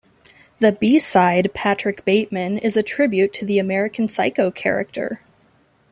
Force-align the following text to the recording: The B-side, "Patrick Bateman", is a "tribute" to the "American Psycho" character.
The 0.57 0.71
B-side, 0.71 1.51
"Patrick 1.53 2.03
Bateman", 2.05 2.57
is 2.57 2.75
a 2.75 2.81
"tribute" 2.81 3.33
to 3.33 3.45
the 3.45 3.59
"American 3.59 4.07
Psycho" 4.07 4.49
character. 4.49 5.21